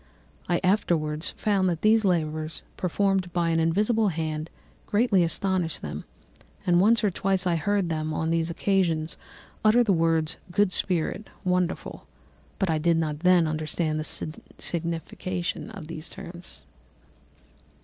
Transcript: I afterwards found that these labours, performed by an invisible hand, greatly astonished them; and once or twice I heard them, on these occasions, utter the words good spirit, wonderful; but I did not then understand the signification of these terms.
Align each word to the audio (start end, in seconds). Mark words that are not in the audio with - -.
I 0.49 0.59
afterwards 0.63 1.29
found 1.37 1.69
that 1.69 1.83
these 1.83 2.03
labours, 2.03 2.63
performed 2.75 3.31
by 3.33 3.49
an 3.51 3.59
invisible 3.59 4.07
hand, 4.07 4.49
greatly 4.87 5.23
astonished 5.23 5.83
them; 5.83 6.05
and 6.65 6.81
once 6.81 7.03
or 7.03 7.11
twice 7.11 7.45
I 7.45 7.55
heard 7.55 7.89
them, 7.89 8.11
on 8.11 8.31
these 8.31 8.49
occasions, 8.49 9.15
utter 9.63 9.83
the 9.83 9.93
words 9.93 10.37
good 10.51 10.71
spirit, 10.71 11.27
wonderful; 11.45 12.07
but 12.57 12.67
I 12.67 12.79
did 12.79 12.97
not 12.97 13.19
then 13.19 13.45
understand 13.45 13.99
the 13.99 14.39
signification 14.57 15.69
of 15.69 15.85
these 15.85 16.09
terms. 16.09 16.65